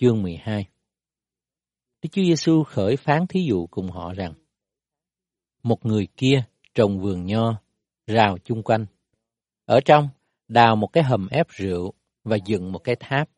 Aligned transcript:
Chương 0.00 0.22
12 0.22 0.66
Đức 2.02 2.08
Chúa 2.12 2.22
Giêsu 2.22 2.62
khởi 2.62 2.96
phán 2.96 3.26
thí 3.26 3.44
dụ 3.48 3.66
cùng 3.66 3.90
họ 3.90 4.12
rằng 4.14 4.32
Một 5.62 5.86
người 5.86 6.08
kia 6.16 6.42
trồng 6.74 7.00
vườn 7.00 7.26
nho, 7.26 7.60
rào 8.06 8.38
chung 8.44 8.62
quanh. 8.62 8.86
Ở 9.64 9.80
trong, 9.84 10.08
đào 10.48 10.76
một 10.76 10.86
cái 10.86 11.04
hầm 11.04 11.28
ép 11.30 11.48
rượu 11.48 11.92
và 12.24 12.36
dựng 12.44 12.72
một 12.72 12.78
cái 12.78 12.96
tháp. 13.00 13.28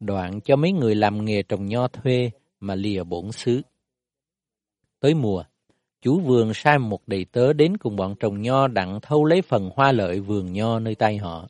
Đoạn 0.00 0.40
cho 0.40 0.56
mấy 0.56 0.72
người 0.72 0.94
làm 0.94 1.24
nghề 1.24 1.42
trồng 1.42 1.66
nho 1.66 1.88
thuê 1.88 2.30
mà 2.60 2.74
lìa 2.74 3.02
bổn 3.04 3.32
xứ. 3.32 3.62
Tới 5.00 5.14
mùa, 5.14 5.44
chủ 6.02 6.20
vườn 6.20 6.54
sai 6.54 6.78
một 6.78 7.00
đầy 7.06 7.24
tớ 7.24 7.52
đến 7.52 7.76
cùng 7.76 7.96
bọn 7.96 8.14
trồng 8.20 8.42
nho 8.42 8.68
đặng 8.68 8.98
thâu 9.02 9.24
lấy 9.24 9.42
phần 9.42 9.70
hoa 9.74 9.92
lợi 9.92 10.20
vườn 10.20 10.52
nho 10.52 10.78
nơi 10.78 10.94
tay 10.94 11.16
họ. 11.16 11.48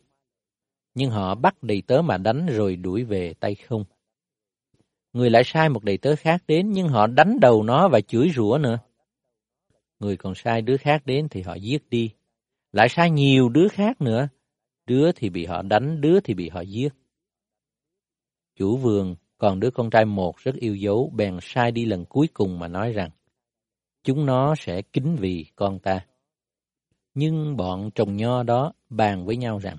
Nhưng 0.94 1.10
họ 1.10 1.34
bắt 1.34 1.62
đầy 1.62 1.82
tớ 1.86 2.02
mà 2.02 2.18
đánh 2.18 2.46
rồi 2.46 2.76
đuổi 2.76 3.04
về 3.04 3.34
tay 3.40 3.54
không. 3.54 3.84
Người 5.18 5.30
lại 5.30 5.42
sai 5.44 5.68
một 5.68 5.84
đầy 5.84 5.98
tớ 5.98 6.16
khác 6.16 6.42
đến 6.48 6.72
nhưng 6.72 6.88
họ 6.88 7.06
đánh 7.06 7.40
đầu 7.40 7.62
nó 7.62 7.88
và 7.88 8.00
chửi 8.00 8.30
rủa 8.34 8.58
nữa. 8.60 8.78
Người 9.98 10.16
còn 10.16 10.34
sai 10.34 10.62
đứa 10.62 10.76
khác 10.76 11.02
đến 11.06 11.28
thì 11.28 11.42
họ 11.42 11.54
giết 11.54 11.90
đi. 11.90 12.10
Lại 12.72 12.88
sai 12.88 13.10
nhiều 13.10 13.48
đứa 13.48 13.68
khác 13.68 14.00
nữa. 14.00 14.28
Đứa 14.86 15.12
thì 15.12 15.30
bị 15.30 15.46
họ 15.46 15.62
đánh, 15.62 16.00
đứa 16.00 16.20
thì 16.20 16.34
bị 16.34 16.48
họ 16.48 16.60
giết. 16.60 16.88
Chủ 18.56 18.76
vườn 18.76 19.16
còn 19.38 19.60
đứa 19.60 19.70
con 19.70 19.90
trai 19.90 20.04
một 20.04 20.36
rất 20.36 20.54
yêu 20.54 20.74
dấu 20.74 21.12
bèn 21.14 21.38
sai 21.42 21.72
đi 21.72 21.84
lần 21.84 22.04
cuối 22.04 22.28
cùng 22.34 22.58
mà 22.58 22.68
nói 22.68 22.92
rằng 22.92 23.10
chúng 24.02 24.26
nó 24.26 24.54
sẽ 24.54 24.82
kính 24.82 25.16
vì 25.20 25.46
con 25.56 25.78
ta. 25.78 26.06
Nhưng 27.14 27.56
bọn 27.56 27.90
trồng 27.94 28.16
nho 28.16 28.42
đó 28.42 28.72
bàn 28.88 29.26
với 29.26 29.36
nhau 29.36 29.58
rằng, 29.58 29.76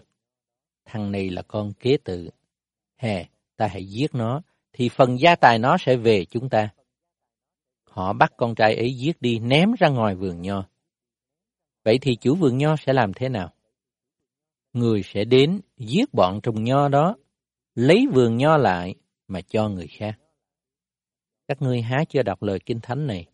thằng 0.86 1.12
này 1.12 1.30
là 1.30 1.42
con 1.42 1.74
kế 1.74 1.98
tự. 2.04 2.30
Hè, 2.98 3.26
ta 3.58 3.68
hãy 3.68 3.86
giết 3.86 4.16
nó, 4.16 4.42
thì 4.74 4.90
phần 4.90 5.20
gia 5.20 5.36
tài 5.36 5.60
nó 5.60 5.78
sẽ 5.78 5.96
về 5.96 6.26
chúng 6.26 6.50
ta. 6.50 6.70
Họ 7.84 8.14
bắt 8.14 8.34
con 8.38 8.56
trai 8.56 8.76
ấy 8.76 8.94
giết 8.94 9.22
đi 9.22 9.40
ném 9.40 9.72
ra 9.80 9.90
ngoài 9.90 10.16
vườn 10.16 10.42
nho. 10.42 10.66
Vậy 11.84 12.00
thì 12.02 12.16
chủ 12.16 12.36
vườn 12.36 12.58
nho 12.58 12.76
sẽ 12.76 12.94
làm 12.94 13.14
thế 13.14 13.30
nào? 13.30 13.54
Người 14.74 15.04
sẽ 15.04 15.24
đến 15.24 15.62
giết 15.78 16.14
bọn 16.14 16.40
trồng 16.44 16.64
nho 16.64 16.88
đó, 16.88 17.16
lấy 17.76 18.08
vườn 18.14 18.38
nho 18.38 18.58
lại 18.58 18.96
mà 19.28 19.42
cho 19.42 19.70
người 19.70 19.88
khác. 19.88 20.20
Các 21.48 21.62
ngươi 21.62 21.82
há 21.82 22.04
chưa 22.10 22.24
đọc 22.24 22.44
lời 22.44 22.60
kinh 22.66 22.80
thánh 22.82 23.08
này? 23.08 23.26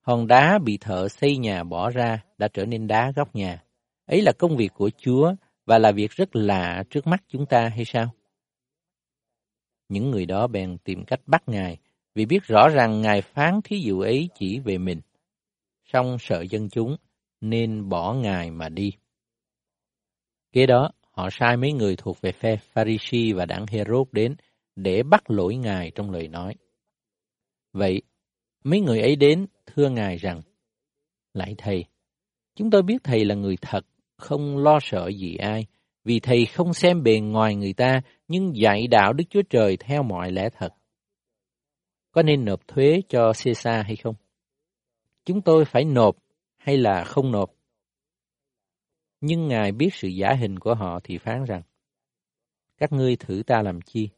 Hòn 0.00 0.26
đá 0.26 0.58
bị 0.58 0.78
thợ 0.78 1.08
xây 1.08 1.36
nhà 1.36 1.64
bỏ 1.64 1.90
ra 1.90 2.24
đã 2.38 2.48
trở 2.48 2.64
nên 2.64 2.86
đá 2.86 3.12
góc 3.16 3.34
nhà. 3.34 3.62
Ấy 4.06 4.22
là 4.22 4.32
công 4.32 4.56
việc 4.56 4.72
của 4.74 4.90
Chúa 4.98 5.34
và 5.66 5.78
là 5.78 5.92
việc 5.92 6.10
rất 6.10 6.36
lạ 6.36 6.84
trước 6.90 7.06
mắt 7.06 7.22
chúng 7.28 7.46
ta 7.46 7.68
hay 7.68 7.84
sao? 7.84 8.14
Những 9.94 10.10
người 10.10 10.26
đó 10.26 10.46
bèn 10.46 10.78
tìm 10.84 11.04
cách 11.04 11.20
bắt 11.26 11.42
Ngài 11.46 11.78
vì 12.14 12.26
biết 12.26 12.44
rõ 12.44 12.68
rằng 12.68 13.00
Ngài 13.00 13.22
phán 13.22 13.60
thí 13.64 13.80
dụ 13.80 14.00
ấy 14.00 14.28
chỉ 14.34 14.58
về 14.58 14.78
mình. 14.78 15.00
Song 15.92 16.16
sợ 16.20 16.44
dân 16.50 16.68
chúng 16.68 16.96
nên 17.40 17.88
bỏ 17.88 18.14
Ngài 18.14 18.50
mà 18.50 18.68
đi. 18.68 18.92
Kế 20.52 20.66
đó, 20.66 20.90
họ 21.10 21.28
sai 21.32 21.56
mấy 21.56 21.72
người 21.72 21.96
thuộc 21.96 22.20
về 22.20 22.32
phe 22.32 22.56
Pharisi 22.56 23.32
và 23.32 23.44
đảng 23.44 23.66
Herod 23.66 24.08
đến 24.12 24.36
để 24.76 25.02
bắt 25.02 25.30
lỗi 25.30 25.56
Ngài 25.56 25.90
trong 25.94 26.10
lời 26.10 26.28
nói. 26.28 26.54
Vậy, 27.72 28.02
mấy 28.64 28.80
người 28.80 29.00
ấy 29.00 29.16
đến 29.16 29.46
thưa 29.66 29.88
Ngài 29.88 30.16
rằng, 30.16 30.40
Lại 31.34 31.54
Thầy, 31.58 31.84
chúng 32.54 32.70
tôi 32.70 32.82
biết 32.82 32.98
Thầy 33.04 33.24
là 33.24 33.34
người 33.34 33.56
thật, 33.60 33.86
không 34.16 34.58
lo 34.58 34.78
sợ 34.82 35.10
gì 35.10 35.36
ai, 35.36 35.66
vì 36.04 36.20
Thầy 36.20 36.46
không 36.46 36.74
xem 36.74 37.02
bề 37.02 37.20
ngoài 37.20 37.56
người 37.56 37.72
ta, 37.72 38.00
nhưng 38.28 38.56
dạy 38.56 38.86
đạo 38.86 39.12
Đức 39.12 39.24
Chúa 39.30 39.42
Trời 39.50 39.76
theo 39.76 40.02
mọi 40.02 40.32
lẽ 40.32 40.48
thật. 40.58 40.74
Có 42.12 42.22
nên 42.22 42.44
nộp 42.44 42.68
thuế 42.68 43.00
cho 43.08 43.32
Caesar 43.44 43.86
hay 43.86 43.96
không? 43.96 44.14
Chúng 45.24 45.42
tôi 45.42 45.64
phải 45.64 45.84
nộp 45.84 46.16
hay 46.56 46.76
là 46.76 47.04
không 47.04 47.32
nộp? 47.32 47.50
Nhưng 49.20 49.48
Ngài 49.48 49.72
biết 49.72 49.94
sự 49.94 50.08
giả 50.08 50.32
hình 50.40 50.58
của 50.58 50.74
họ 50.74 51.00
thì 51.04 51.18
phán 51.18 51.44
rằng, 51.44 51.62
các 52.76 52.92
ngươi 52.92 53.16
thử 53.16 53.42
ta 53.46 53.62
làm 53.62 53.80
chi? 53.80 54.08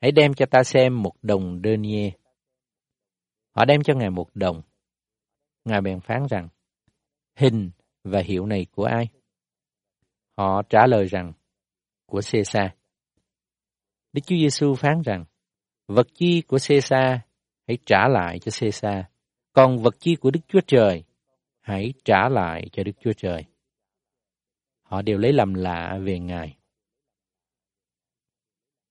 Hãy 0.00 0.12
đem 0.12 0.34
cho 0.34 0.46
ta 0.46 0.62
xem 0.64 1.02
một 1.02 1.12
đồng 1.22 1.60
denier. 1.64 2.12
Họ 3.50 3.64
đem 3.64 3.82
cho 3.82 3.94
Ngài 3.94 4.10
một 4.10 4.30
đồng. 4.34 4.62
Ngài 5.64 5.80
bèn 5.80 6.00
phán 6.00 6.26
rằng, 6.30 6.48
hình 7.36 7.70
và 8.04 8.20
hiệu 8.20 8.46
này 8.46 8.66
của 8.72 8.84
ai? 8.84 9.08
Họ 10.40 10.62
trả 10.62 10.86
lời 10.86 11.04
rằng, 11.04 11.32
của 12.06 12.20
Caesar. 12.32 12.70
Đức 14.12 14.20
Chúa 14.26 14.36
Giêsu 14.36 14.74
phán 14.74 15.02
rằng, 15.04 15.24
vật 15.88 16.06
chi 16.14 16.40
của 16.40 16.58
Caesar 16.68 17.20
hãy 17.66 17.78
trả 17.86 18.08
lại 18.08 18.38
cho 18.38 18.52
Caesar, 18.60 19.04
còn 19.52 19.78
vật 19.78 19.94
chi 19.98 20.16
của 20.16 20.30
Đức 20.30 20.40
Chúa 20.48 20.60
Trời 20.66 21.04
hãy 21.60 21.92
trả 22.04 22.28
lại 22.28 22.68
cho 22.72 22.82
Đức 22.82 22.92
Chúa 23.00 23.12
Trời. 23.16 23.44
Họ 24.82 25.02
đều 25.02 25.18
lấy 25.18 25.32
làm 25.32 25.54
lạ 25.54 25.98
về 26.02 26.18
Ngài. 26.18 26.56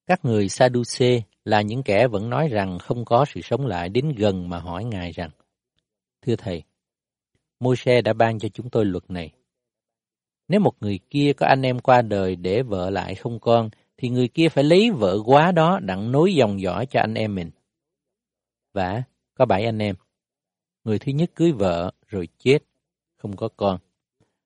Các 0.07 0.25
người 0.25 0.49
Sadduce 0.49 1.21
là 1.45 1.61
những 1.61 1.83
kẻ 1.83 2.07
vẫn 2.07 2.29
nói 2.29 2.47
rằng 2.47 2.79
không 2.79 3.05
có 3.05 3.25
sự 3.25 3.41
sống 3.41 3.66
lại 3.66 3.89
đến 3.89 4.13
gần 4.17 4.49
mà 4.49 4.59
hỏi 4.59 4.83
Ngài 4.83 5.11
rằng, 5.11 5.29
Thưa 6.21 6.35
Thầy, 6.35 6.63
Môi-se 7.59 8.01
đã 8.01 8.13
ban 8.13 8.39
cho 8.39 8.49
chúng 8.49 8.69
tôi 8.69 8.85
luật 8.85 9.11
này. 9.11 9.38
Nếu 10.49 10.59
một 10.59 10.73
người 10.81 10.99
kia 11.09 11.33
có 11.33 11.45
anh 11.45 11.61
em 11.61 11.79
qua 11.79 12.01
đời 12.01 12.35
để 12.35 12.63
vợ 12.63 12.89
lại 12.89 13.15
không 13.15 13.39
con, 13.39 13.69
thì 13.97 14.09
người 14.09 14.27
kia 14.27 14.49
phải 14.49 14.63
lấy 14.63 14.91
vợ 14.91 15.19
quá 15.25 15.51
đó 15.51 15.79
đặng 15.81 16.11
nối 16.11 16.33
dòng 16.33 16.61
dõi 16.61 16.85
cho 16.85 16.99
anh 16.99 17.13
em 17.13 17.35
mình. 17.35 17.51
Và 18.73 19.03
có 19.33 19.45
bảy 19.45 19.65
anh 19.65 19.79
em. 19.79 19.95
Người 20.83 20.99
thứ 20.99 21.11
nhất 21.11 21.31
cưới 21.35 21.51
vợ 21.51 21.91
rồi 22.07 22.27
chết, 22.37 22.59
không 23.17 23.35
có 23.35 23.49
con. 23.57 23.79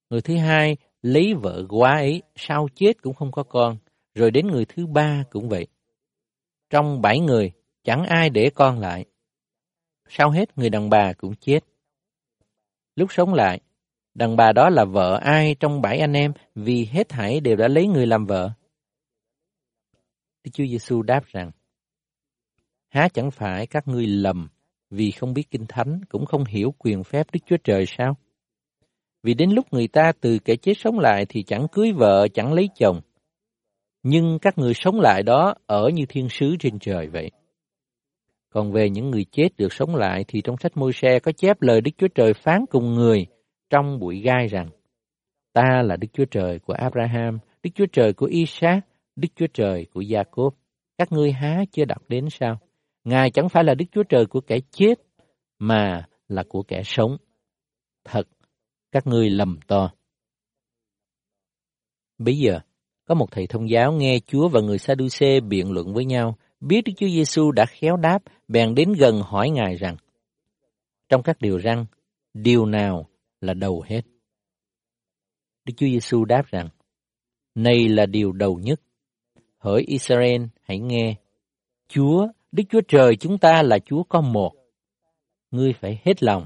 Người 0.10 0.22
thứ 0.22 0.38
hai 0.38 0.78
lấy 1.02 1.34
vợ 1.34 1.66
quá 1.70 1.92
ấy, 1.92 2.22
sau 2.36 2.68
chết 2.76 3.02
cũng 3.02 3.14
không 3.14 3.32
có 3.32 3.44
con. 3.44 3.78
Rồi 4.16 4.32
đến 4.32 4.48
người 4.48 4.66
thứ 4.66 4.88
ba 4.88 5.24
cũng 5.30 5.50
vậy. 5.50 5.68
Trong 6.70 7.02
bảy 7.02 7.20
người, 7.20 7.52
chẳng 7.84 8.04
ai 8.06 8.30
để 8.30 8.50
con 8.56 8.80
lại. 8.80 9.06
Sau 10.10 10.32
hết 10.32 10.58
người 10.58 10.70
đàn 10.70 10.90
bà 10.90 11.14
cũng 11.14 11.36
chết. 11.36 11.60
Lúc 12.96 13.14
sống 13.14 13.34
lại, 13.34 13.60
đàn 14.14 14.36
bà 14.36 14.52
đó 14.52 14.70
là 14.70 14.86
vợ 14.86 15.20
ai 15.22 15.56
trong 15.60 15.82
bảy 15.82 16.00
anh 16.00 16.14
em 16.14 16.34
vì 16.56 16.86
hết 16.86 17.10
thảy 17.10 17.40
đều 17.40 17.56
đã 17.56 17.68
lấy 17.68 17.88
người 17.88 18.06
làm 18.06 18.26
vợ. 18.26 18.52
Đức 20.44 20.52
Chúa 20.54 20.66
Giêsu 20.66 21.02
đáp 21.02 21.26
rằng, 21.26 21.52
Há 22.90 23.10
chẳng 23.14 23.32
phải 23.32 23.68
các 23.68 23.88
ngươi 23.88 24.08
lầm 24.08 24.48
vì 24.90 25.12
không 25.12 25.34
biết 25.34 25.52
kinh 25.52 25.66
thánh 25.70 26.02
cũng 26.10 26.26
không 26.26 26.46
hiểu 26.46 26.74
quyền 26.78 27.04
phép 27.04 27.28
Đức 27.34 27.40
Chúa 27.46 27.58
Trời 27.64 27.86
sao? 27.86 28.18
Vì 29.24 29.34
đến 29.34 29.52
lúc 29.52 29.66
người 29.72 29.88
ta 29.88 30.12
từ 30.22 30.40
kẻ 30.40 30.56
chết 30.56 30.74
sống 30.78 31.00
lại 31.00 31.26
thì 31.30 31.44
chẳng 31.44 31.68
cưới 31.72 31.92
vợ, 31.92 32.28
chẳng 32.34 32.54
lấy 32.54 32.70
chồng. 32.76 33.02
Nhưng 34.04 34.40
các 34.42 34.58
người 34.58 34.74
sống 34.74 35.00
lại 35.00 35.24
đó 35.24 35.54
ở 35.66 35.90
như 35.94 36.06
thiên 36.10 36.30
sứ 36.30 36.56
trên 36.60 36.80
trời 36.80 37.08
vậy. 37.08 37.32
Còn 38.50 38.72
về 38.72 38.90
những 38.90 39.10
người 39.10 39.26
chết 39.32 39.50
được 39.58 39.74
sống 39.74 39.96
lại 39.96 40.26
thì 40.28 40.42
trong 40.42 40.56
sách 40.58 40.78
môi 40.78 40.94
xe 40.94 41.20
có 41.20 41.32
chép 41.32 41.62
lời 41.62 41.82
Đức 41.82 41.92
Chúa 41.98 42.08
Trời 42.08 42.34
phán 42.34 42.66
cùng 42.70 42.94
người 42.94 43.26
trong 43.74 44.00
bụi 44.00 44.22
gai 44.22 44.48
rằng 44.48 44.70
Ta 45.54 45.82
là 45.86 45.96
Đức 45.96 46.08
Chúa 46.14 46.26
Trời 46.26 46.60
của 46.60 46.74
Abraham, 46.74 47.40
Đức 47.64 47.70
Chúa 47.76 47.86
Trời 47.92 48.14
của 48.14 48.26
Isaac, 48.26 48.86
Đức 49.16 49.28
Chúa 49.36 49.48
Trời 49.54 49.88
của 49.94 50.02
Jacob. 50.02 50.50
Các 50.98 51.12
ngươi 51.12 51.32
há 51.32 51.64
chưa 51.72 51.86
đọc 51.86 52.04
đến 52.08 52.30
sao? 52.30 52.60
Ngài 53.04 53.32
chẳng 53.32 53.50
phải 53.50 53.64
là 53.64 53.74
Đức 53.74 53.86
Chúa 53.92 54.04
Trời 54.04 54.26
của 54.26 54.42
kẻ 54.42 54.60
chết, 54.72 54.94
mà 55.60 56.08
là 56.28 56.44
của 56.50 56.64
kẻ 56.64 56.82
sống. 56.84 57.18
Thật, 58.06 58.28
các 58.92 59.08
ngươi 59.08 59.30
lầm 59.30 59.60
to. 59.68 59.92
Bây 62.18 62.38
giờ, 62.38 62.60
có 63.06 63.16
một 63.16 63.32
thầy 63.32 63.48
thông 63.48 63.70
giáo 63.70 63.92
nghe 63.92 64.20
Chúa 64.28 64.50
và 64.50 64.62
người 64.62 64.78
Sa-du-xê 64.78 65.40
biện 65.40 65.72
luận 65.72 65.94
với 65.94 66.06
nhau, 66.06 66.38
biết 66.60 66.82
Đức 66.86 66.94
Chúa 66.98 67.08
Giêsu 67.08 67.52
đã 67.52 67.66
khéo 67.66 67.98
đáp, 67.98 68.20
bèn 68.48 68.76
đến 68.76 68.94
gần 69.00 69.22
hỏi 69.22 69.50
Ngài 69.50 69.76
rằng, 69.76 69.96
trong 71.10 71.24
các 71.24 71.38
điều 71.42 71.58
răng, 71.58 71.86
điều 72.34 72.66
nào 72.66 73.08
là 73.44 73.54
đầu 73.54 73.84
hết? 73.88 74.02
Đức 75.66 75.74
Chúa 75.78 75.88
Giêsu 75.88 76.26
đáp 76.26 76.44
rằng, 76.48 76.70
này 77.56 77.90
là 77.90 78.06
điều 78.06 78.32
đầu 78.32 78.60
nhất. 78.60 78.82
Hỡi 79.58 79.82
Israel, 79.82 80.42
hãy 80.62 80.80
nghe, 80.80 81.16
Chúa, 81.88 82.28
Đức 82.52 82.64
Chúa 82.70 82.82
Trời 82.88 83.16
chúng 83.16 83.38
ta 83.38 83.64
là 83.64 83.80
Chúa 83.80 84.04
có 84.04 84.22
một. 84.22 84.52
Ngươi 85.52 85.74
phải 85.74 86.02
hết 86.04 86.24
lòng, 86.24 86.46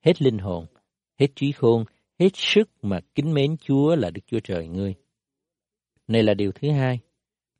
hết 0.00 0.22
linh 0.22 0.38
hồn, 0.38 0.66
hết 1.18 1.26
trí 1.36 1.52
khôn, 1.52 1.84
hết 2.18 2.28
sức 2.34 2.70
mà 2.82 3.00
kính 3.14 3.34
mến 3.34 3.56
Chúa 3.56 3.96
là 3.96 4.10
Đức 4.10 4.22
Chúa 4.26 4.40
Trời 4.44 4.68
ngươi. 4.68 4.94
Này 6.08 6.22
là 6.22 6.34
điều 6.34 6.52
thứ 6.52 6.70
hai, 6.70 6.98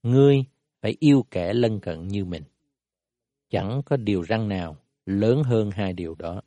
ngươi 0.02 0.44
phải 0.80 0.96
yêu 1.00 1.26
kẻ 1.30 1.52
lân 1.52 1.80
cận 1.80 2.08
như 2.08 2.24
mình. 2.24 2.42
Chẳng 3.50 3.82
có 3.86 3.96
điều 3.96 4.22
răng 4.22 4.48
nào 4.48 4.76
lớn 5.06 5.42
hơn 5.42 5.70
hai 5.70 5.92
điều 5.92 6.14
đó. 6.14 6.42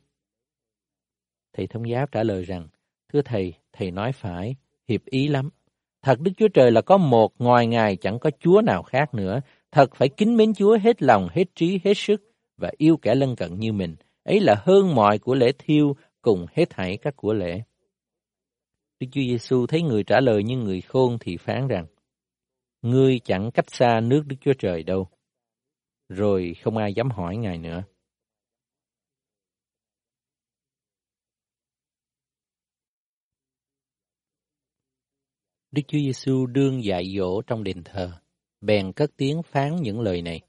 Thầy 1.58 1.66
thông 1.66 1.88
giáo 1.88 2.06
trả 2.12 2.22
lời 2.22 2.42
rằng, 2.42 2.68
thưa 3.12 3.22
thầy, 3.22 3.54
thầy 3.72 3.90
nói 3.90 4.12
phải, 4.12 4.56
hiệp 4.88 5.04
ý 5.04 5.28
lắm. 5.28 5.50
Thật 6.02 6.20
Đức 6.20 6.32
Chúa 6.36 6.48
Trời 6.48 6.70
là 6.70 6.80
có 6.80 6.96
một, 6.96 7.32
ngoài 7.38 7.66
Ngài 7.66 7.96
chẳng 7.96 8.18
có 8.18 8.30
Chúa 8.40 8.60
nào 8.60 8.82
khác 8.82 9.14
nữa, 9.14 9.40
thật 9.72 9.94
phải 9.94 10.08
kính 10.08 10.36
mến 10.36 10.54
Chúa 10.54 10.78
hết 10.78 11.02
lòng, 11.02 11.28
hết 11.32 11.44
trí, 11.54 11.80
hết 11.84 11.94
sức 11.96 12.22
và 12.56 12.70
yêu 12.76 12.96
kẻ 12.96 13.14
lân 13.14 13.36
cận 13.36 13.58
như 13.58 13.72
mình. 13.72 13.96
Ấy 14.24 14.40
là 14.40 14.54
hơn 14.64 14.94
mọi 14.94 15.18
của 15.18 15.34
lễ 15.34 15.52
thiêu 15.58 15.96
cùng 16.22 16.46
hết 16.52 16.64
thảy 16.70 16.96
các 16.96 17.16
của 17.16 17.32
lễ. 17.32 17.62
Đức 19.00 19.06
Chúa 19.12 19.22
Giêsu 19.22 19.66
thấy 19.66 19.82
người 19.82 20.02
trả 20.04 20.20
lời 20.20 20.42
như 20.42 20.56
người 20.56 20.80
khôn 20.80 21.16
thì 21.20 21.36
phán 21.36 21.68
rằng, 21.68 21.86
Ngươi 22.82 23.18
chẳng 23.24 23.50
cách 23.50 23.70
xa 23.70 24.00
nước 24.00 24.22
Đức 24.26 24.36
Chúa 24.40 24.54
Trời 24.58 24.82
đâu. 24.82 25.08
Rồi 26.08 26.54
không 26.62 26.76
ai 26.76 26.94
dám 26.94 27.10
hỏi 27.10 27.36
Ngài 27.36 27.58
nữa. 27.58 27.82
Đức 35.70 35.82
Chúa 35.88 35.98
Giêsu 35.98 36.46
đương 36.46 36.84
dạy 36.84 37.14
dỗ 37.18 37.42
trong 37.42 37.64
đền 37.64 37.82
thờ, 37.84 38.12
bèn 38.60 38.92
cất 38.92 39.10
tiếng 39.16 39.42
phán 39.42 39.76
những 39.76 40.00
lời 40.00 40.22
này. 40.22 40.40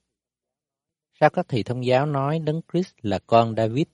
Sao 1.19 1.30
các 1.30 1.45
thầy 1.50 1.63
thông 1.63 1.86
giáo 1.86 2.06
nói 2.06 2.39
Đấng 2.39 2.62
Christ 2.71 2.94
là 3.01 3.19
con 3.19 3.56
David? 3.56 3.86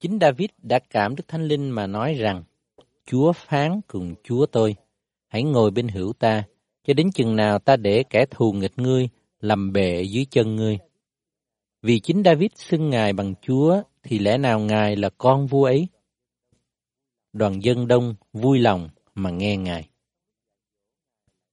Chính 0.00 0.18
David 0.20 0.48
đã 0.62 0.78
cảm 0.90 1.16
Đức 1.16 1.28
Thánh 1.28 1.42
Linh 1.42 1.70
mà 1.70 1.86
nói 1.86 2.14
rằng, 2.14 2.44
Chúa 3.06 3.32
phán 3.32 3.80
cùng 3.86 4.14
Chúa 4.24 4.46
tôi, 4.46 4.76
hãy 5.28 5.42
ngồi 5.42 5.70
bên 5.70 5.88
hữu 5.88 6.12
ta, 6.12 6.44
cho 6.84 6.94
đến 6.94 7.10
chừng 7.14 7.36
nào 7.36 7.58
ta 7.58 7.76
để 7.76 8.04
kẻ 8.10 8.26
thù 8.30 8.52
nghịch 8.52 8.78
ngươi 8.78 9.08
làm 9.40 9.72
bệ 9.72 10.02
dưới 10.02 10.24
chân 10.30 10.56
ngươi. 10.56 10.78
Vì 11.82 12.00
chính 12.00 12.22
David 12.24 12.50
xưng 12.54 12.90
Ngài 12.90 13.12
bằng 13.12 13.34
Chúa, 13.42 13.82
thì 14.02 14.18
lẽ 14.18 14.38
nào 14.38 14.60
Ngài 14.60 14.96
là 14.96 15.10
con 15.18 15.46
vua 15.46 15.64
ấy? 15.64 15.88
Đoàn 17.32 17.62
dân 17.62 17.88
đông 17.88 18.14
vui 18.32 18.58
lòng 18.58 18.88
mà 19.14 19.30
nghe 19.30 19.56
Ngài. 19.56 19.88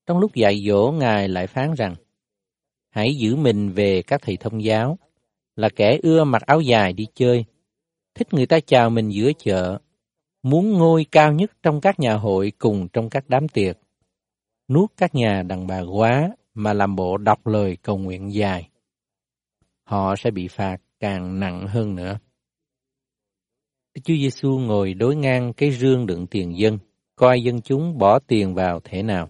Trong 0.05 0.17
lúc 0.17 0.33
dạy 0.33 0.63
dỗ 0.67 0.91
Ngài 0.91 1.27
lại 1.27 1.47
phán 1.47 1.73
rằng, 1.73 1.95
hãy 2.89 3.15
giữ 3.15 3.35
mình 3.35 3.71
về 3.71 4.01
các 4.01 4.21
thầy 4.21 4.37
thông 4.37 4.63
giáo, 4.63 4.97
là 5.55 5.69
kẻ 5.69 5.99
ưa 6.03 6.23
mặc 6.23 6.41
áo 6.41 6.61
dài 6.61 6.93
đi 6.93 7.07
chơi, 7.15 7.45
thích 8.15 8.33
người 8.33 8.45
ta 8.45 8.59
chào 8.59 8.89
mình 8.89 9.09
giữa 9.09 9.31
chợ, 9.37 9.79
muốn 10.43 10.73
ngôi 10.73 11.05
cao 11.11 11.33
nhất 11.33 11.51
trong 11.63 11.81
các 11.81 11.99
nhà 11.99 12.13
hội 12.15 12.51
cùng 12.57 12.87
trong 12.93 13.09
các 13.09 13.25
đám 13.27 13.47
tiệc, 13.47 13.77
nuốt 14.67 14.91
các 14.97 15.15
nhà 15.15 15.43
đàn 15.43 15.67
bà 15.67 15.81
quá 15.81 16.29
mà 16.53 16.73
làm 16.73 16.95
bộ 16.95 17.17
đọc 17.17 17.47
lời 17.47 17.77
cầu 17.81 17.97
nguyện 17.97 18.33
dài. 18.33 18.69
Họ 19.83 20.15
sẽ 20.15 20.31
bị 20.31 20.47
phạt 20.47 20.77
càng 20.99 21.39
nặng 21.39 21.67
hơn 21.67 21.95
nữa. 21.95 22.19
Đức 23.95 24.01
Chúa 24.03 24.13
Giêsu 24.13 24.59
ngồi 24.59 24.93
đối 24.93 25.15
ngang 25.15 25.53
cái 25.53 25.71
rương 25.71 26.05
đựng 26.05 26.27
tiền 26.27 26.57
dân, 26.57 26.79
coi 27.15 27.43
dân 27.43 27.61
chúng 27.61 27.97
bỏ 27.97 28.19
tiền 28.19 28.53
vào 28.53 28.79
thế 28.83 29.03
nào. 29.03 29.29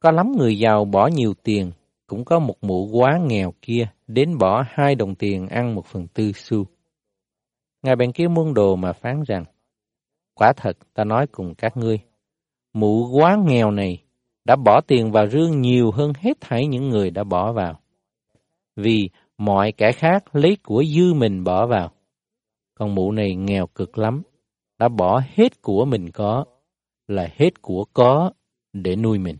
Có 0.00 0.10
lắm 0.10 0.32
người 0.36 0.58
giàu 0.58 0.84
bỏ 0.84 1.06
nhiều 1.06 1.34
tiền, 1.42 1.72
cũng 2.06 2.24
có 2.24 2.38
một 2.38 2.56
mụ 2.60 2.88
quá 2.92 3.18
nghèo 3.26 3.52
kia 3.62 3.88
đến 4.06 4.38
bỏ 4.38 4.64
hai 4.68 4.94
đồng 4.94 5.14
tiền 5.14 5.48
ăn 5.48 5.74
một 5.74 5.86
phần 5.86 6.06
tư 6.06 6.32
xu. 6.32 6.64
Ngài 7.82 7.96
bèn 7.96 8.12
kêu 8.12 8.28
muôn 8.28 8.54
đồ 8.54 8.76
mà 8.76 8.92
phán 8.92 9.22
rằng, 9.26 9.44
quả 10.34 10.52
thật 10.56 10.78
ta 10.94 11.04
nói 11.04 11.26
cùng 11.26 11.54
các 11.54 11.76
ngươi, 11.76 11.98
mụ 12.72 13.08
quá 13.12 13.36
nghèo 13.46 13.70
này 13.70 14.02
đã 14.44 14.56
bỏ 14.56 14.80
tiền 14.80 15.12
vào 15.12 15.26
rương 15.26 15.60
nhiều 15.60 15.90
hơn 15.90 16.12
hết 16.20 16.40
thảy 16.40 16.66
những 16.66 16.88
người 16.88 17.10
đã 17.10 17.24
bỏ 17.24 17.52
vào. 17.52 17.80
Vì 18.76 19.10
mọi 19.38 19.72
kẻ 19.72 19.92
khác 19.92 20.36
lấy 20.36 20.56
của 20.62 20.84
dư 20.96 21.14
mình 21.14 21.44
bỏ 21.44 21.66
vào. 21.66 21.90
Còn 22.74 22.94
mụ 22.94 23.12
này 23.12 23.34
nghèo 23.34 23.66
cực 23.66 23.98
lắm, 23.98 24.22
đã 24.78 24.88
bỏ 24.88 25.22
hết 25.34 25.62
của 25.62 25.84
mình 25.84 26.10
có, 26.10 26.44
là 27.08 27.28
hết 27.36 27.62
của 27.62 27.84
có 27.92 28.32
để 28.72 28.96
nuôi 28.96 29.18
mình. 29.18 29.36